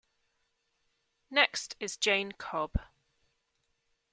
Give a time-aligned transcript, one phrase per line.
[1.29, 2.71] Next is Jayne Cobb.